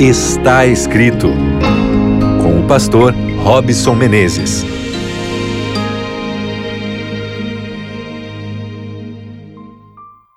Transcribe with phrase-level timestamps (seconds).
[0.00, 1.26] Está escrito
[2.40, 4.62] com o pastor Robson Menezes.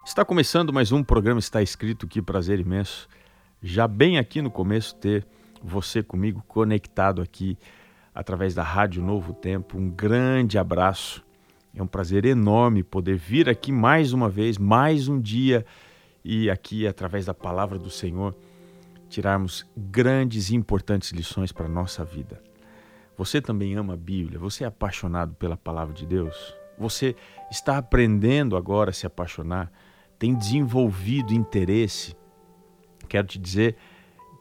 [0.04, 3.08] Está começando mais um programa Está Escrito, que prazer imenso.
[3.62, 5.28] Já bem aqui no começo ter
[5.62, 7.56] você comigo conectado aqui
[8.16, 9.78] através da Rádio Novo Tempo.
[9.78, 11.24] Um grande abraço.
[11.76, 15.64] É um prazer enorme poder vir aqui mais uma vez, mais um dia
[16.26, 18.36] e aqui através da palavra do Senhor
[19.12, 22.42] tirarmos grandes e importantes lições para a nossa vida.
[23.18, 24.40] Você também ama a Bíblia?
[24.40, 26.56] Você é apaixonado pela palavra de Deus?
[26.80, 27.16] Você
[27.52, 29.72] está aprendendo agora a se apaixonar?
[30.18, 32.16] Tem desenvolvido interesse?
[33.08, 33.76] Quero te dizer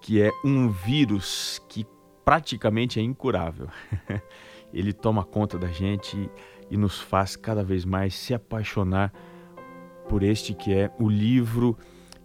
[0.00, 1.86] que é um vírus que
[2.24, 3.68] praticamente é incurável.
[4.72, 6.30] Ele toma conta da gente
[6.70, 9.12] e nos faz cada vez mais se apaixonar
[10.08, 11.76] por este que é o livro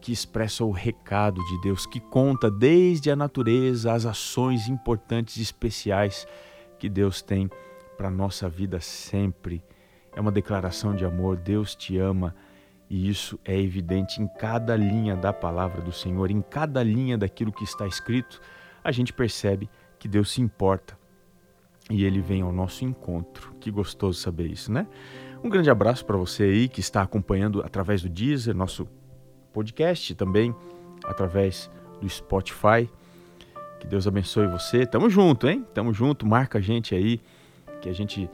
[0.06, 5.42] que expressa o recado de Deus, que conta desde a natureza as ações importantes e
[5.42, 6.28] especiais
[6.78, 7.50] que Deus tem
[7.98, 9.64] para a nossa vida sempre.
[10.16, 12.36] É uma declaração de amor, Deus te ama,
[12.88, 17.52] e isso é evidente em cada linha da palavra do Senhor, em cada linha daquilo
[17.52, 18.40] que está escrito,
[18.84, 19.68] a gente percebe
[19.98, 20.96] que Deus se importa
[21.90, 23.56] e ele vem ao nosso encontro.
[23.60, 24.86] Que gostoso saber isso, né?
[25.44, 28.88] Um grande abraço para você aí que está acompanhando através do Deezer, nosso
[29.56, 30.54] podcast também
[31.06, 32.90] através do Spotify.
[33.80, 34.86] Que Deus abençoe você.
[34.86, 35.66] Tamo junto, hein?
[35.74, 36.28] Tamo junto.
[36.28, 37.22] Marca a gente aí,
[37.82, 38.30] que a gente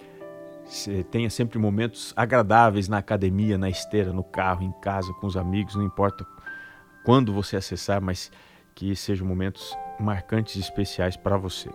[1.11, 5.75] tenha sempre momentos agradáveis na academia, na esteira, no carro, em casa, com os amigos,
[5.75, 6.25] não importa
[7.03, 8.31] quando você acessar, mas
[8.73, 11.69] que sejam momentos marcantes e especiais para você.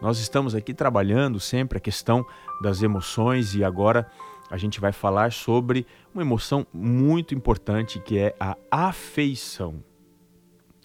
[0.00, 2.24] Nós estamos aqui trabalhando sempre a questão
[2.62, 4.10] das emoções e agora
[4.50, 9.82] a gente vai falar sobre uma emoção muito importante que é a afeição.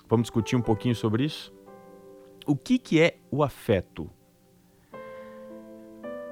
[0.08, 1.52] Vamos discutir um pouquinho sobre isso?
[2.46, 4.08] O que, que é o afeto?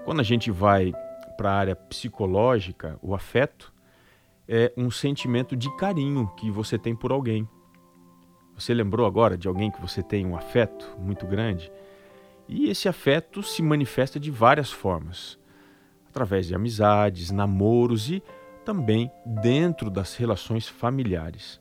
[0.05, 0.93] Quando a gente vai
[1.35, 3.73] para a área psicológica, o afeto
[4.47, 7.49] é um sentimento de carinho que você tem por alguém.
[8.53, 11.72] Você lembrou agora de alguém que você tem um afeto muito grande?
[12.47, 15.41] E esse afeto se manifesta de várias formas
[16.13, 18.22] através de amizades, namoros e
[18.63, 21.59] também dentro das relações familiares.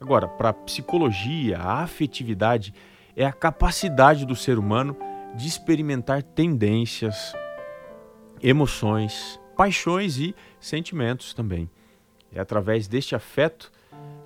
[0.00, 2.74] Agora, para a psicologia, a afetividade
[3.14, 4.96] é a capacidade do ser humano
[5.36, 7.32] de experimentar tendências,
[8.42, 11.70] emoções, paixões e sentimentos também.
[12.34, 13.70] É através deste afeto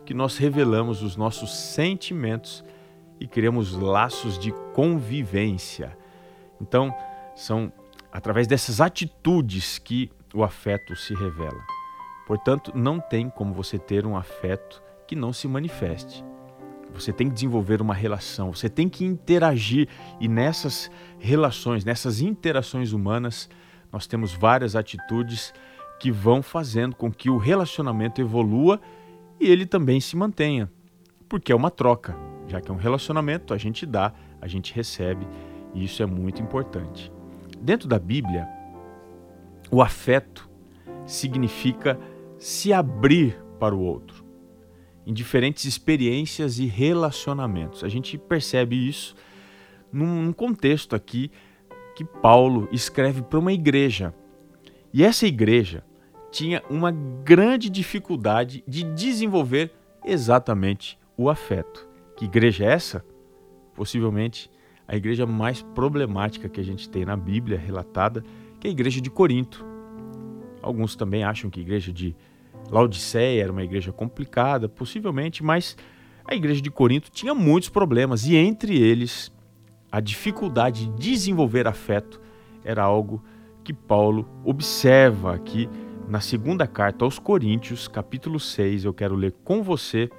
[0.06, 2.64] que nós revelamos os nossos sentimentos
[3.20, 5.98] e criamos laços de convivência.
[6.58, 6.94] Então,
[7.34, 7.70] são
[8.16, 11.62] através dessas atitudes que o afeto se revela.
[12.26, 16.24] Portanto, não tem como você ter um afeto que não se manifeste.
[16.94, 19.86] Você tem que desenvolver uma relação, você tem que interagir
[20.18, 23.50] e nessas relações, nessas interações humanas,
[23.92, 25.52] nós temos várias atitudes
[26.00, 28.80] que vão fazendo com que o relacionamento evolua
[29.38, 30.72] e ele também se mantenha,
[31.28, 32.16] porque é uma troca,
[32.48, 35.28] já que é um relacionamento, a gente dá, a gente recebe,
[35.74, 37.14] e isso é muito importante.
[37.60, 38.48] Dentro da Bíblia,
[39.70, 40.48] o afeto
[41.04, 41.98] significa
[42.38, 44.26] se abrir para o outro
[45.06, 47.84] em diferentes experiências e relacionamentos.
[47.84, 49.14] A gente percebe isso
[49.92, 51.30] num contexto aqui
[51.94, 54.12] que Paulo escreve para uma igreja.
[54.92, 55.84] E essa igreja
[56.32, 59.72] tinha uma grande dificuldade de desenvolver
[60.04, 61.88] exatamente o afeto.
[62.16, 63.04] Que igreja é essa?
[63.74, 64.50] Possivelmente
[64.88, 68.24] a igreja mais problemática que a gente tem na Bíblia relatada,
[68.60, 69.64] que é a igreja de Corinto.
[70.62, 72.14] Alguns também acham que a igreja de
[72.70, 75.76] Laodiceia era uma igreja complicada, possivelmente, mas
[76.24, 79.32] a igreja de Corinto tinha muitos problemas e entre eles
[79.90, 82.20] a dificuldade de desenvolver afeto
[82.64, 83.22] era algo
[83.62, 85.68] que Paulo observa aqui
[86.08, 88.84] na segunda carta aos Coríntios, capítulo 6.
[88.84, 90.10] Eu quero ler com você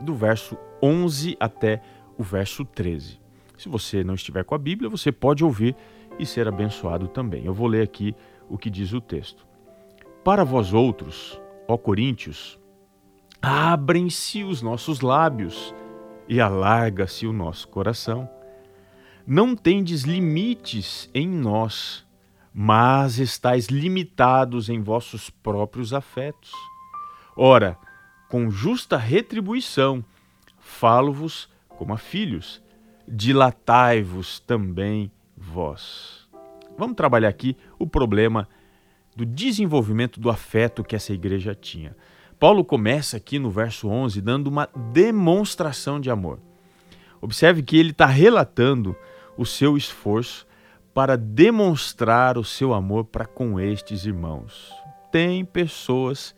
[0.00, 1.82] do verso 11 até
[2.16, 3.19] o verso 13.
[3.60, 5.76] Se você não estiver com a Bíblia, você pode ouvir
[6.18, 7.44] e ser abençoado também.
[7.44, 8.16] Eu vou ler aqui
[8.48, 9.46] o que diz o texto.
[10.24, 12.58] Para vós outros, ó Coríntios,
[13.42, 15.74] abrem-se os nossos lábios
[16.26, 18.26] e alarga-se o nosso coração.
[19.26, 22.06] Não tendes limites em nós,
[22.54, 26.50] mas estáis limitados em vossos próprios afetos.
[27.36, 27.76] Ora,
[28.30, 30.02] com justa retribuição,
[30.58, 32.62] falo-vos como a filhos
[33.10, 36.28] dilatai-vos também vós.
[36.78, 38.48] Vamos trabalhar aqui o problema
[39.16, 41.96] do desenvolvimento do afeto que essa igreja tinha.
[42.38, 46.38] Paulo começa aqui no verso 11 dando uma demonstração de amor.
[47.20, 48.96] Observe que ele está relatando
[49.36, 50.46] o seu esforço
[50.94, 54.72] para demonstrar o seu amor para com estes irmãos.
[55.12, 56.34] Tem pessoas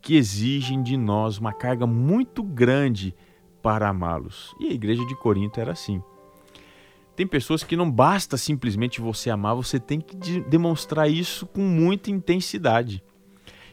[0.00, 3.14] que exigem de nós uma carga muito grande
[3.66, 4.54] para amá-los.
[4.60, 6.00] E a igreja de Corinto era assim.
[7.16, 12.08] Tem pessoas que não basta simplesmente você amar, você tem que demonstrar isso com muita
[12.08, 13.02] intensidade.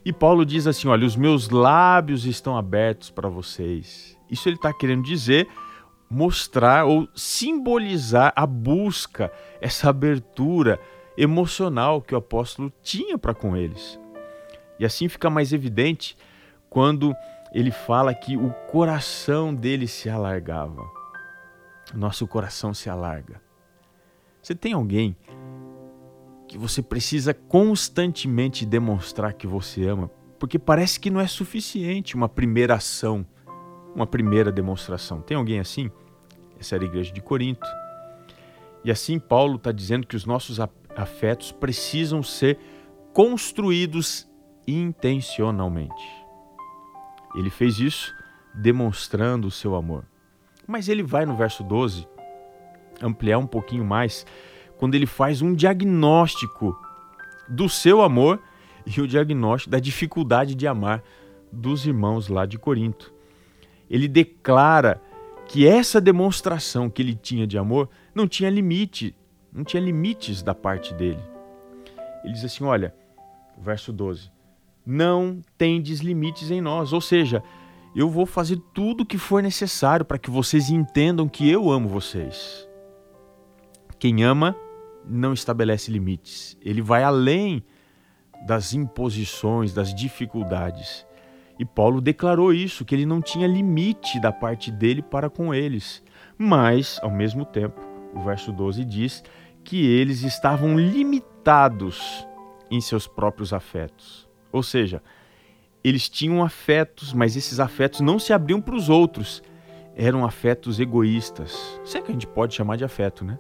[0.03, 4.17] E Paulo diz assim: Olha, os meus lábios estão abertos para vocês.
[4.31, 5.47] Isso ele está querendo dizer,
[6.09, 9.31] mostrar ou simbolizar a busca,
[9.61, 10.79] essa abertura
[11.15, 13.99] emocional que o apóstolo tinha para com eles.
[14.79, 16.17] E assim fica mais evidente
[16.67, 17.15] quando
[17.53, 21.03] ele fala que o coração dele se alargava
[21.93, 23.41] nosso coração se alarga.
[24.41, 25.15] Você tem alguém
[26.47, 30.09] que você precisa constantemente demonstrar que você ama,
[30.39, 33.25] porque parece que não é suficiente uma primeira ação,
[33.95, 35.21] uma primeira demonstração.
[35.21, 35.89] Tem alguém assim?
[36.59, 37.67] Essa era a igreja de Corinto.
[38.83, 40.59] E assim Paulo está dizendo que os nossos
[40.95, 42.59] afetos precisam ser
[43.13, 44.29] construídos
[44.67, 46.22] intencionalmente.
[47.35, 48.13] Ele fez isso
[48.53, 50.05] demonstrando o seu amor.
[50.67, 52.07] Mas ele vai no verso 12
[53.01, 54.25] ampliar um pouquinho mais,
[54.77, 56.77] quando ele faz um diagnóstico
[57.47, 58.41] do seu amor
[58.85, 61.03] e o diagnóstico da dificuldade de amar
[61.51, 63.13] dos irmãos lá de Corinto.
[63.89, 65.01] Ele declara
[65.47, 69.15] que essa demonstração que ele tinha de amor não tinha limite,
[69.51, 71.21] não tinha limites da parte dele.
[72.23, 72.95] Ele diz assim: olha,
[73.57, 74.31] verso 12:
[74.85, 77.43] Não tendes limites em nós, ou seja,
[77.95, 81.87] eu vou fazer tudo o que for necessário para que vocês entendam que eu amo
[81.87, 82.67] vocês.
[83.99, 84.55] Quem ama
[85.05, 87.63] não estabelece limites, ele vai além
[88.45, 91.05] das imposições, das dificuldades.
[91.57, 96.03] E Paulo declarou isso, que ele não tinha limite da parte dele para com eles.
[96.37, 97.79] Mas, ao mesmo tempo,
[98.13, 99.23] o verso 12 diz
[99.63, 102.27] que eles estavam limitados
[102.69, 104.22] em seus próprios afetos.
[104.53, 105.01] Ou seja,
[105.83, 109.41] eles tinham afetos, mas esses afetos não se abriam para os outros.
[109.95, 111.79] Eram afetos egoístas.
[111.83, 113.39] Se é que a gente pode chamar de afeto, né?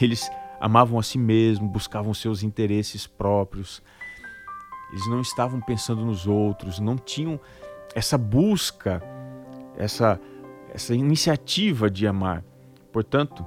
[0.00, 0.30] Eles
[0.60, 3.82] amavam a si mesmos, buscavam seus interesses próprios.
[4.92, 7.40] Eles não estavam pensando nos outros, não tinham
[7.94, 9.02] essa busca,
[9.76, 10.20] essa,
[10.72, 12.44] essa iniciativa de amar.
[12.92, 13.44] Portanto,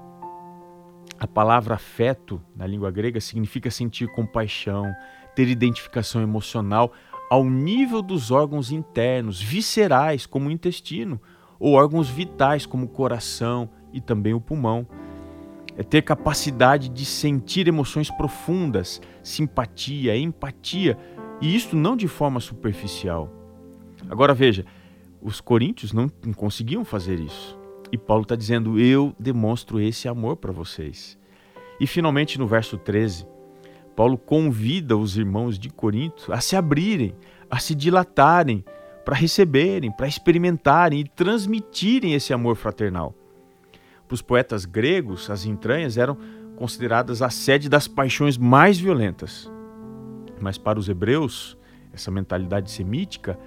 [1.20, 4.94] a palavra afeto na língua grega significa sentir compaixão,
[5.36, 6.94] ter identificação emocional
[7.30, 11.22] ao nível dos órgãos internos, viscerais, como o intestino,
[11.60, 14.88] ou órgãos vitais, como o coração e também o pulmão.
[15.76, 20.98] É ter capacidade de sentir emoções profundas, simpatia, empatia,
[21.42, 23.32] e isso não de forma superficial.
[24.10, 24.66] Agora veja,
[25.22, 27.58] os coríntios não conseguiam fazer isso.
[27.92, 31.18] E Paulo está dizendo: Eu demonstro esse amor para vocês.
[31.80, 33.26] E finalmente no verso 13,
[33.96, 37.16] Paulo convida os irmãos de Corinto a se abrirem,
[37.50, 38.64] a se dilatarem,
[39.06, 43.16] para receberem, para experimentarem e transmitirem esse amor fraternal.
[44.08, 46.18] Para os poetas gregos, as entranhas eram
[46.56, 49.52] consideradas a sede das paixões mais violentas.
[50.40, 51.58] Mas para os hebreus,
[51.94, 53.40] essa mentalidade semítica,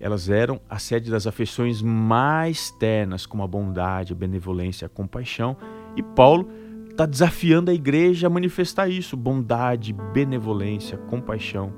[0.00, 5.56] elas eram a sede das afeições mais ternas, como a bondade, a benevolência, a compaixão.
[5.96, 6.48] E Paulo
[6.90, 11.72] está desafiando a igreja a manifestar isso: bondade, benevolência, compaixão.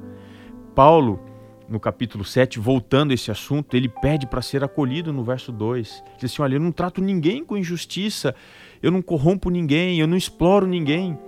[0.75, 1.21] Paulo,
[1.68, 6.04] no capítulo 7, voltando a esse assunto, ele pede para ser acolhido no verso 2.
[6.18, 8.35] Diz assim: Olha, eu não trato ninguém com injustiça,
[8.83, 11.18] eu não corrompo ninguém, eu não exploro ninguém.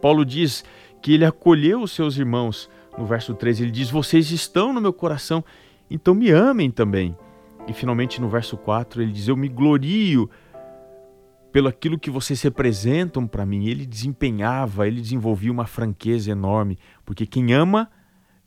[0.00, 0.64] Paulo diz
[1.02, 2.70] que ele acolheu os seus irmãos.
[2.96, 5.44] No verso 3, ele diz: Vocês estão no meu coração,
[5.90, 7.16] então me amem também.
[7.66, 10.28] E finalmente no verso 4, ele diz: Eu me glorio
[11.52, 13.66] pelo aquilo que vocês representam para mim.
[13.66, 17.90] Ele desempenhava, ele desenvolvia uma franqueza enorme, porque quem ama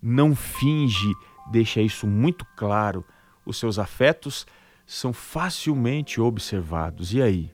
[0.02, 1.12] não finge,
[1.50, 3.06] deixa isso muito claro.
[3.46, 4.46] Os seus afetos
[4.86, 7.14] são facilmente observados.
[7.14, 7.52] E aí?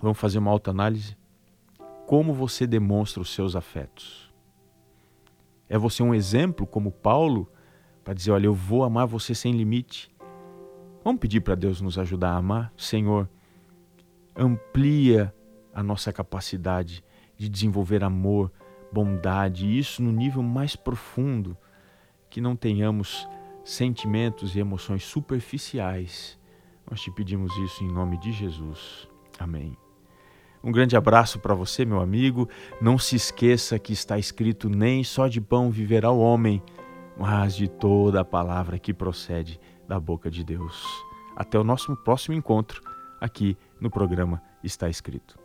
[0.00, 1.16] Vamos fazer uma autoanálise?
[2.06, 4.30] Como você demonstra os seus afetos?
[5.68, 7.48] É você um exemplo como Paulo
[8.04, 10.10] para dizer, olha, eu vou amar você sem limite?
[11.04, 12.72] Vamos pedir para Deus nos ajudar a amar?
[12.76, 13.28] Senhor,
[14.36, 15.34] amplia
[15.74, 17.04] a nossa capacidade
[17.36, 18.52] de desenvolver amor,
[18.92, 21.56] bondade, e isso no nível mais profundo,
[22.30, 23.28] que não tenhamos
[23.64, 26.38] sentimentos e emoções superficiais.
[26.88, 29.08] Nós te pedimos isso em nome de Jesus.
[29.38, 29.76] Amém.
[30.62, 32.48] Um grande abraço para você, meu amigo.
[32.80, 36.62] Não se esqueça que está escrito: nem só de pão viverá o homem,
[37.22, 40.84] mas de toda a palavra que procede da boca de Deus.
[41.36, 42.82] Até o nosso próximo encontro
[43.20, 45.41] aqui no programa Está Escrito.